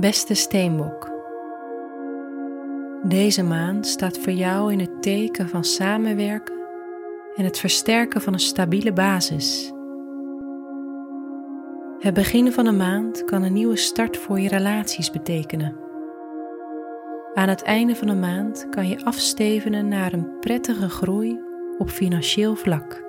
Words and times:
Beste 0.00 0.34
Steenbok. 0.34 1.10
Deze 3.02 3.42
maand 3.42 3.86
staat 3.86 4.18
voor 4.18 4.32
jou 4.32 4.72
in 4.72 4.80
het 4.80 5.02
teken 5.02 5.48
van 5.48 5.64
samenwerken 5.64 6.54
en 7.36 7.44
het 7.44 7.58
versterken 7.58 8.20
van 8.20 8.32
een 8.32 8.38
stabiele 8.38 8.92
basis. 8.92 9.72
Het 11.98 12.14
begin 12.14 12.52
van 12.52 12.66
een 12.66 12.76
maand 12.76 13.24
kan 13.24 13.42
een 13.42 13.52
nieuwe 13.52 13.76
start 13.76 14.16
voor 14.16 14.40
je 14.40 14.48
relaties 14.48 15.10
betekenen. 15.10 15.76
Aan 17.34 17.48
het 17.48 17.62
einde 17.62 17.96
van 17.96 18.08
een 18.08 18.20
maand 18.20 18.66
kan 18.70 18.88
je 18.88 19.04
afstevenen 19.04 19.88
naar 19.88 20.12
een 20.12 20.38
prettige 20.40 20.88
groei 20.88 21.40
op 21.78 21.90
financieel 21.90 22.54
vlak. 22.54 23.05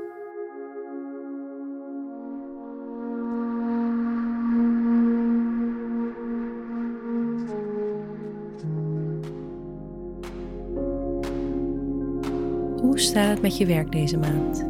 Hoe 12.88 13.00
staat 13.00 13.30
het 13.30 13.42
met 13.42 13.58
je 13.58 13.66
werk 13.66 13.92
deze 13.92 14.18
maand? 14.18 14.66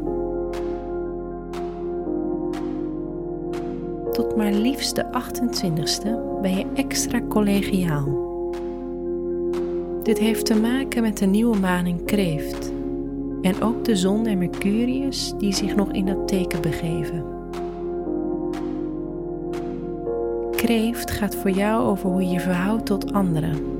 Tot 4.13 4.35
maar 4.35 4.51
liefst 4.51 4.95
de 4.95 5.03
28ste 5.03 6.41
ben 6.41 6.57
je 6.57 6.65
extra 6.73 7.21
collegiaal. 7.29 8.07
Dit 10.03 10.19
heeft 10.19 10.45
te 10.45 10.55
maken 10.55 11.01
met 11.01 11.17
de 11.17 11.25
nieuwe 11.25 11.57
maan 11.57 11.85
in 11.85 12.05
Kreeft 12.05 12.71
en 13.41 13.61
ook 13.61 13.85
de 13.85 13.95
zon 13.95 14.25
en 14.25 14.37
Mercurius 14.37 15.33
die 15.37 15.53
zich 15.53 15.75
nog 15.75 15.91
in 15.91 16.05
dat 16.05 16.27
teken 16.27 16.61
begeven. 16.61 17.25
Kreeft 20.51 21.11
gaat 21.11 21.35
voor 21.35 21.51
jou 21.51 21.83
over 21.83 22.09
hoe 22.09 22.21
je 22.21 22.29
je 22.29 22.39
verhoudt 22.39 22.85
tot 22.85 23.13
anderen 23.13 23.76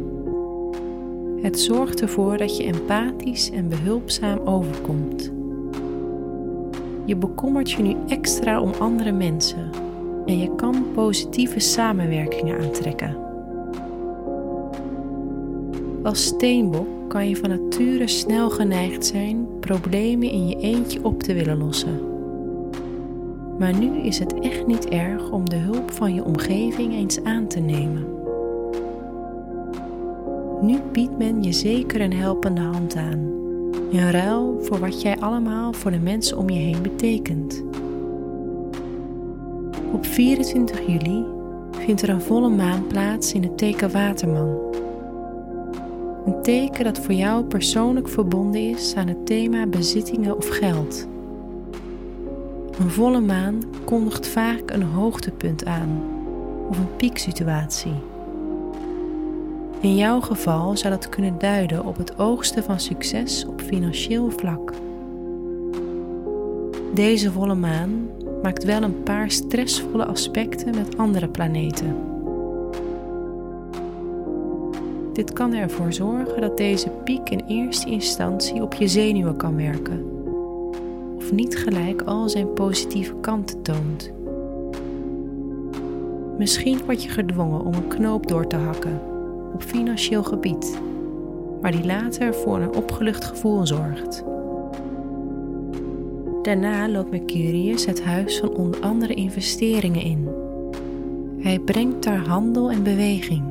het 1.48 1.59
zorgt 1.59 2.02
ervoor 2.02 2.38
dat 2.38 2.58
je 2.58 2.64
empathisch 2.64 3.52
en 3.52 3.70
behulpzaam 3.70 4.40
overkomt. 4.40 5.31
Je 7.06 7.16
bekommert 7.16 7.72
je 7.72 7.81
nu 7.81 7.95
extra 8.08 8.62
om 8.62 8.72
andere 8.80 9.12
mensen 9.12 9.70
en 10.26 10.39
je 10.39 10.56
kan 10.56 10.86
positieve 10.94 11.59
samenwerkingen 11.59 12.59
aantrekken. 12.59 13.17
Als 16.04 16.26
steenbok 16.26 16.88
kan 17.08 17.30
je 17.30 17.36
van 17.36 17.50
nature 17.50 18.08
snel 18.08 18.50
geneigd 18.50 19.06
zijn 19.06 19.48
problemen 19.59 20.32
in 20.32 20.48
je 20.48 20.56
eentje 20.56 21.04
op 21.04 21.23
te 21.23 21.34
willen 21.34 21.58
lossen. 21.58 22.00
Maar 23.59 23.78
nu 23.78 23.98
is 23.98 24.20
het 24.20 24.39
echt 24.39 24.67
niet 24.67 24.88
erg 24.88 25.32
om 25.32 25.50
de 25.50 25.56
hulp 25.56 25.92
van 25.92 26.14
je 26.14 26.23
omgeving 26.23 26.94
eens 26.94 27.23
aan 27.23 27.48
te 27.48 27.59
nemen. 27.59 28.17
Nu 30.61 30.80
biedt 30.91 31.17
men 31.17 31.44
je 31.44 31.52
zeker 31.52 32.02
een 32.02 32.13
helpende 32.13 32.61
hand 32.61 32.95
aan, 32.95 33.31
in 33.89 34.09
ruil 34.09 34.58
voor 34.61 34.80
wat 34.80 35.02
jij 35.02 35.19
allemaal 35.19 35.73
voor 35.73 35.91
de 35.91 35.99
mensen 35.99 36.38
om 36.38 36.49
je 36.49 36.59
heen 36.59 36.81
betekent. 36.81 37.64
Op 39.91 40.05
24 40.05 40.88
juli 40.88 41.25
vindt 41.72 42.02
er 42.02 42.09
een 42.09 42.22
volle 42.22 42.49
maan 42.49 42.88
plaats 42.88 43.33
in 43.33 43.44
het 43.44 43.58
teken 43.58 43.91
Waterman. 43.91 44.58
Een 46.25 46.41
teken 46.41 46.83
dat 46.83 46.99
voor 46.99 47.14
jou 47.14 47.44
persoonlijk 47.44 48.09
verbonden 48.09 48.61
is 48.61 48.95
aan 48.95 49.08
het 49.08 49.25
thema 49.25 49.67
bezittingen 49.67 50.38
of 50.38 50.47
geld. 50.47 51.08
Een 52.80 52.89
volle 52.89 53.21
maan 53.21 53.64
kondigt 53.83 54.27
vaak 54.27 54.71
een 54.71 54.83
hoogtepunt 54.83 55.65
aan 55.65 56.02
of 56.70 56.77
een 56.77 56.95
pieksituatie. 56.95 58.17
In 59.87 59.95
jouw 59.95 60.20
geval 60.21 60.77
zou 60.77 60.93
dat 60.93 61.09
kunnen 61.09 61.37
duiden 61.37 61.86
op 61.86 61.98
het 61.98 62.20
oogsten 62.20 62.64
van 62.64 62.80
succes 62.80 63.45
op 63.45 63.61
financieel 63.61 64.31
vlak. 64.31 64.73
Deze 66.93 67.31
volle 67.31 67.55
maan 67.55 68.09
maakt 68.42 68.64
wel 68.64 68.81
een 68.81 69.03
paar 69.03 69.31
stressvolle 69.31 70.05
aspecten 70.05 70.76
met 70.76 70.97
andere 70.97 71.27
planeten. 71.27 71.95
Dit 75.14 75.33
kan 75.33 75.53
ervoor 75.53 75.93
zorgen 75.93 76.42
dat 76.42 76.58
deze 76.58 76.89
piek 76.89 77.30
in 77.30 77.43
eerste 77.47 77.89
instantie 77.89 78.61
op 78.61 78.73
je 78.73 78.87
zenuwen 78.87 79.37
kan 79.37 79.55
werken, 79.55 80.05
of 81.17 81.31
niet 81.31 81.58
gelijk 81.58 82.02
al 82.02 82.30
zijn 82.30 82.53
positieve 82.53 83.15
kanten 83.21 83.61
toont. 83.61 84.11
Misschien 86.37 86.80
word 86.86 87.03
je 87.03 87.09
gedwongen 87.09 87.61
om 87.61 87.73
een 87.73 87.87
knoop 87.87 88.27
door 88.27 88.47
te 88.47 88.55
hakken 88.55 89.15
op 89.58 89.64
financieel 89.64 90.23
gebied, 90.23 90.80
maar 91.62 91.72
die 91.72 91.86
later 91.86 92.34
voor 92.34 92.60
een 92.60 92.76
opgelucht 92.76 93.26
gevoel 93.26 93.68
zorgt. 93.68 94.23
Daarna 96.42 96.90
loopt 96.90 97.12
Mercurius 97.12 97.86
het 97.86 98.04
huis 98.04 98.40
van 98.40 98.56
onder 98.56 98.82
andere 98.82 99.14
investeringen 99.14 100.02
in. 100.02 100.28
Hij 101.40 101.60
brengt 101.60 102.04
daar 102.04 102.28
handel 102.28 102.72
en 102.72 102.84
beweging. 102.84 103.44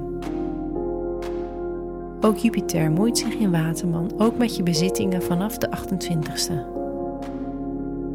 Ook 2.21 2.37
Jupiter 2.37 2.91
moeit 2.91 3.19
zich 3.19 3.35
in 3.35 3.51
Waterman, 3.51 4.11
ook 4.17 4.39
met 4.39 4.57
je 4.57 4.63
bezittingen 4.63 5.23
vanaf 5.23 5.59
de 5.59 5.69
28ste. 5.69 6.55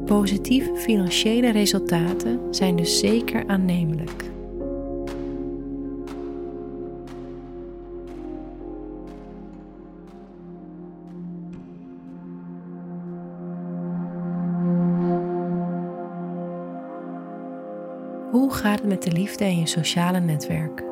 Positieve 0.05 0.75
financiële 0.75 1.51
resultaten 1.51 2.39
zijn 2.51 2.75
dus 2.75 2.99
zeker 2.99 3.43
aannemelijk. 3.47 4.30
Hoe 18.31 18.53
gaat 18.53 18.79
het 18.79 18.87
met 18.87 19.03
de 19.03 19.11
liefde 19.11 19.43
en 19.43 19.59
je 19.59 19.67
sociale 19.67 20.19
netwerk? 20.19 20.83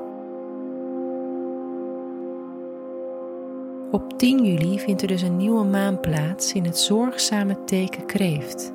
Op 3.91 4.17
10 4.17 4.45
juli 4.45 4.79
vindt 4.79 5.01
er 5.01 5.07
dus 5.07 5.21
een 5.21 5.37
nieuwe 5.37 5.63
maan 5.63 5.99
plaats 5.99 6.53
in 6.53 6.65
het 6.65 6.77
zorgzame 6.77 7.63
teken 7.63 8.05
Kreeft. 8.05 8.73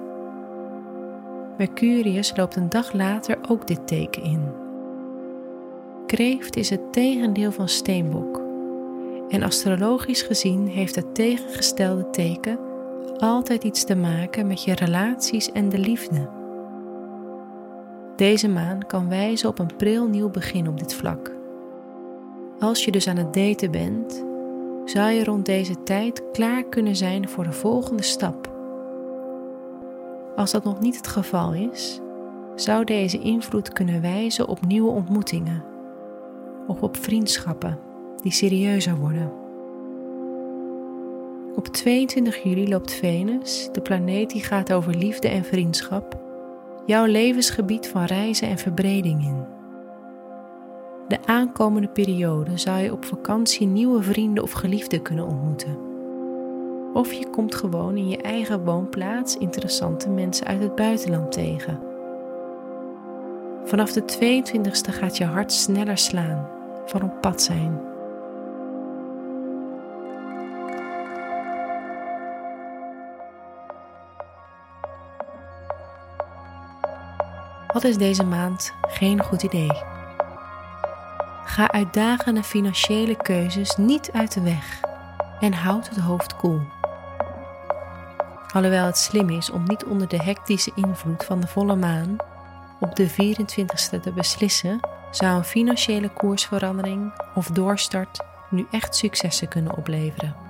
Mercurius 1.59 2.37
loopt 2.37 2.57
een 2.57 2.69
dag 2.69 2.93
later 2.93 3.39
ook 3.49 3.67
dit 3.67 3.87
teken 3.87 4.23
in. 4.23 4.53
Kreeft 6.07 6.57
is 6.57 6.71
het 6.71 6.93
tegendeel 6.93 7.53
van 7.53 7.69
Steenbok. 7.69 8.43
En 9.29 9.43
astrologisch 9.43 10.23
gezien 10.23 10.69
heeft 10.69 10.95
het 10.95 11.15
tegengestelde 11.15 12.11
teken 12.11 12.59
altijd 13.17 13.65
iets 13.65 13.85
te 13.85 13.95
maken 13.95 14.47
met 14.47 14.65
je 14.65 14.75
relaties 14.75 15.53
en 15.53 15.69
de 15.69 15.79
liefde. 15.79 16.43
Deze 18.17 18.49
maan 18.49 18.87
kan 18.87 19.09
wijzen 19.09 19.49
op 19.49 19.59
een 19.59 19.77
pril 19.77 20.07
nieuw 20.07 20.31
begin 20.31 20.69
op 20.69 20.79
dit 20.79 20.95
vlak. 20.95 21.33
Als 22.59 22.85
je 22.85 22.91
dus 22.91 23.09
aan 23.09 23.17
het 23.17 23.35
daten 23.35 23.71
bent, 23.71 24.25
zou 24.85 25.11
je 25.11 25.25
rond 25.25 25.47
deze 25.47 25.83
tijd 25.83 26.23
klaar 26.33 26.65
kunnen 26.65 26.97
zijn 26.97 27.29
voor 27.29 27.45
de 27.45 27.53
volgende 27.53 28.03
stap. 28.03 28.53
Als 30.37 30.51
dat 30.51 30.65
nog 30.65 30.81
niet 30.81 30.97
het 30.97 31.07
geval 31.07 31.53
is, 31.53 32.01
zou 32.55 32.85
deze 32.85 33.19
invloed 33.19 33.73
kunnen 33.73 34.01
wijzen 34.01 34.49
op 34.49 34.67
nieuwe 34.67 34.91
ontmoetingen 34.91 35.65
of 36.67 36.83
op 36.83 36.97
vriendschappen 36.97 37.79
die 38.23 38.33
serieuzer 38.33 38.97
worden. 38.97 39.33
Op 41.57 41.67
22 41.67 42.43
juli 42.43 42.69
loopt 42.69 42.93
Venus, 42.93 43.69
de 43.73 43.81
planeet 43.81 44.31
die 44.31 44.43
gaat 44.43 44.73
over 44.73 44.95
liefde 44.95 45.29
en 45.29 45.45
vriendschap, 45.45 46.24
jouw 46.87 47.05
levensgebied 47.05 47.89
van 47.89 48.05
reizen 48.05 48.49
en 48.49 48.59
verbreding 48.59 49.23
in. 49.23 49.45
De 51.09 51.19
aankomende 51.25 51.89
periode 51.89 52.59
zou 52.59 52.79
je 52.79 52.93
op 52.93 53.05
vakantie 53.05 53.67
nieuwe 53.67 54.03
vrienden 54.03 54.43
of 54.43 54.53
geliefden 54.53 55.03
kunnen 55.03 55.27
ontmoeten. 55.27 55.77
Of 56.93 57.13
je 57.13 57.31
komt 57.31 57.55
gewoon 57.55 57.97
in 57.97 58.09
je 58.09 58.17
eigen 58.17 58.65
woonplaats 58.65 59.37
interessante 59.37 60.09
mensen 60.09 60.47
uit 60.47 60.63
het 60.63 60.75
buitenland 60.75 61.33
tegen. 61.33 61.81
Vanaf 63.65 63.93
de 63.93 64.03
22e 64.03 64.95
gaat 64.95 65.17
je 65.17 65.25
hart 65.25 65.53
sneller 65.53 65.99
slaan, 65.99 66.49
van 66.87 67.03
op 67.03 67.21
pad 67.21 67.43
zijn. 67.43 67.94
Wat 77.75 77.85
is 77.85 77.97
deze 77.97 78.25
maand 78.25 78.75
geen 78.83 79.23
goed 79.23 79.43
idee? 79.43 79.83
Ga 81.45 81.71
uitdagende 81.71 82.43
financiële 82.43 83.17
keuzes 83.17 83.77
niet 83.77 84.11
uit 84.13 84.35
de 84.35 84.41
weg 84.41 84.81
en 85.41 85.53
houd 85.53 85.89
het 85.89 85.99
hoofd 85.99 86.37
koel. 86.37 86.61
Alhoewel 88.53 88.87
het 88.87 88.99
slim 88.99 89.31
is 89.31 89.51
om 89.51 89.63
niet 89.67 89.85
onder 89.85 90.09
de 90.09 90.23
hectische 90.23 90.73
invloed 90.75 91.25
van 91.25 91.41
de 91.41 91.47
volle 91.47 91.77
maan 91.77 92.17
op 92.81 92.97
de 92.97 93.11
24ste 93.11 94.01
te 94.01 94.13
beslissen, 94.15 94.81
zou 95.11 95.37
een 95.37 95.45
financiële 95.45 96.09
koersverandering 96.09 97.13
of 97.35 97.47
doorstart 97.47 98.21
nu 98.51 98.67
echt 98.71 98.97
successen 98.97 99.49
kunnen 99.49 99.77
opleveren. 99.77 100.44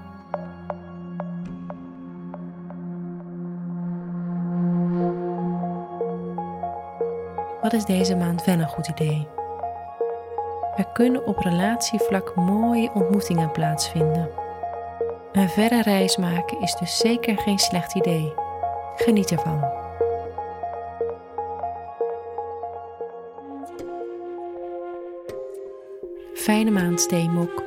Wat 7.65 7.73
is 7.73 7.85
deze 7.85 8.17
maand 8.17 8.45
wel 8.45 8.59
een 8.59 8.69
goed 8.69 8.89
idee? 8.89 9.27
Er 10.77 10.87
kunnen 10.93 11.27
op 11.27 11.39
relatievlak 11.39 12.35
mooie 12.35 12.91
ontmoetingen 12.95 13.51
plaatsvinden. 13.51 14.31
Een 15.33 15.49
verre 15.49 15.83
reis 15.83 16.17
maken 16.17 16.61
is 16.61 16.75
dus 16.75 16.99
zeker 16.99 17.39
geen 17.39 17.59
slecht 17.59 17.95
idee. 17.95 18.33
Geniet 18.97 19.31
ervan. 19.31 19.65
Fijne 26.35 26.71
maand, 26.71 27.01
Steenbok. 27.01 27.63